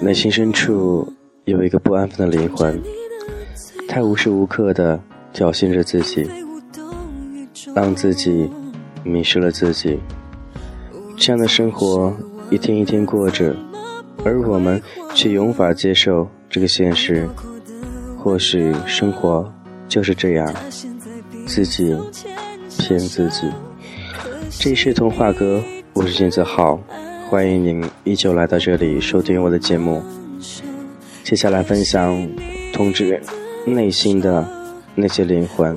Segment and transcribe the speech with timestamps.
[0.00, 1.10] 内心深处
[1.46, 2.78] 有一个不安分的灵魂，
[3.88, 5.00] 他无时无刻的
[5.32, 6.28] 侥幸着自己，
[7.74, 8.50] 让自己
[9.02, 9.98] 迷失了自己。
[11.16, 12.14] 这样的生活
[12.50, 13.56] 一天一天过着，
[14.24, 14.82] 而我们
[15.14, 17.26] 却无法接受这个现实。
[18.18, 19.50] 或许生活
[19.88, 20.54] 就是这样，
[21.46, 21.96] 自己
[22.78, 23.48] 骗自己。
[24.50, 25.62] 这是童话歌，
[25.94, 26.76] 我是金泽浩，
[27.30, 30.02] 欢迎您依旧来到这里收听我的节目。
[31.22, 32.28] 接下来分享
[32.72, 33.22] 通知
[33.64, 34.44] 内心的
[34.96, 35.76] 那些灵魂。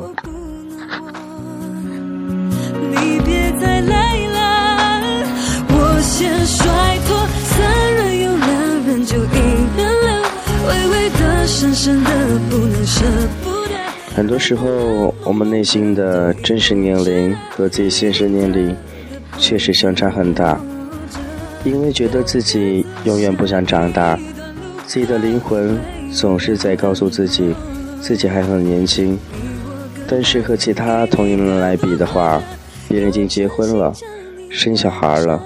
[14.15, 18.75] 很多时候，我们内心的真实年龄和自己现实年龄
[19.37, 20.59] 确实相差很大，
[21.63, 24.19] 因为觉得自己永远不想长大，
[24.85, 25.77] 自己的灵魂
[26.11, 27.53] 总是在告诉自己，
[28.01, 29.17] 自己还很年轻。
[30.07, 32.41] 但是和其他同龄人来比的话，
[32.87, 33.93] 别人已经结婚了，
[34.49, 35.41] 生小孩了，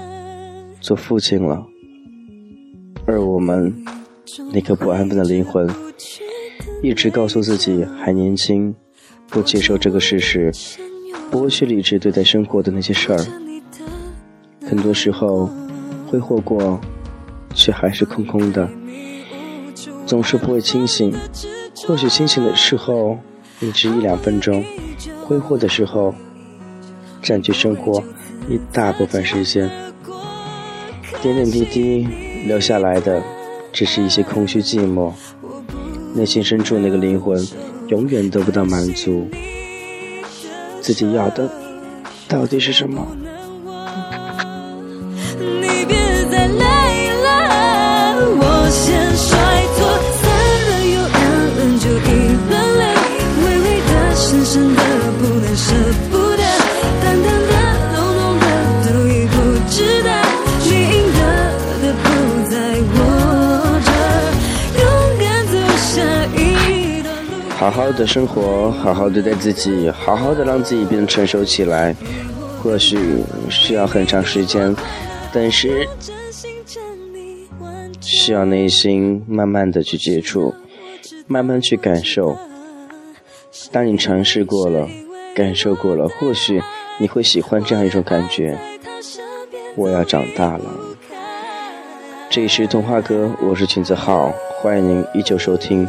[0.80, 1.66] 做父亲了，
[3.06, 3.74] 而我们
[4.54, 5.68] 那颗不安分的灵魂。
[6.84, 8.74] 一直告诉自己还年轻，
[9.30, 10.52] 不接受这个事实，
[11.30, 13.51] 不去理智对待生活的那些事儿。
[14.72, 15.50] 很多时候，
[16.08, 16.80] 挥霍过，
[17.54, 18.70] 却还是空空的，
[20.06, 21.14] 总是不会清醒。
[21.86, 23.18] 或许清醒的时候，
[23.60, 24.64] 也只一两分钟；
[25.26, 26.16] 挥霍的时候，
[27.22, 28.02] 占据生活
[28.48, 29.70] 一大部分时间。
[31.22, 32.08] 点点滴滴
[32.48, 33.22] 留下来的，
[33.74, 35.12] 只是一些空虚寂寞。
[36.16, 37.46] 内心深处那个灵魂，
[37.90, 39.28] 永远得不到满足。
[40.80, 41.52] 自己要的
[42.30, 43.06] 到底是什么？
[67.62, 71.96] 好好的生活，好好对待自己，好好的让自己变得成熟起来。
[72.60, 74.76] 或许需要很长时间，
[75.32, 75.88] 但是
[78.02, 80.56] 需要内心慢慢的去接触，
[81.28, 82.36] 慢慢去感受。
[83.72, 84.90] 当你尝试过了，
[85.36, 86.60] 感受过了，或许
[86.98, 88.58] 你会喜欢这样一种感觉。
[89.76, 90.66] 我要长大了。
[92.28, 95.88] 这里是童话哥，我是秦子浩，欢迎您依旧收听。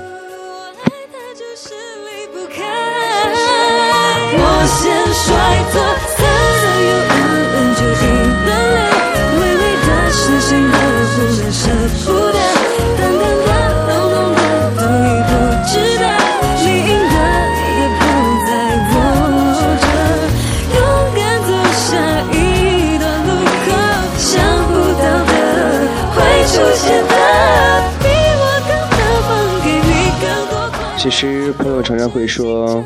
[31.03, 32.81] 其实，朋友常常会说，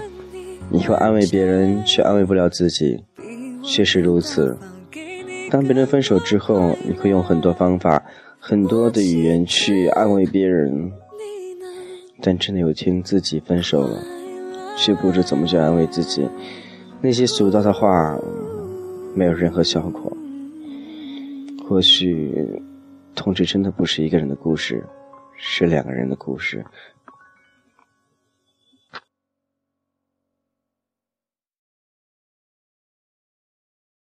[0.70, 3.04] 你会安慰别人，却安慰不了自己。
[3.62, 4.56] 确实如此。
[5.50, 8.02] 当别人分手之后，你会用很多方法、
[8.38, 10.90] 很多的语言去安慰别人，
[12.22, 14.02] 但真的有天自己分手了，
[14.78, 16.26] 却不知怎么去安慰自己。
[17.02, 18.18] 那些俗套的话，
[19.14, 20.10] 没有任何效果。
[21.68, 22.32] 或许，
[23.14, 24.82] 同志真的不是一个人的故事，
[25.36, 26.64] 是两个人的故事。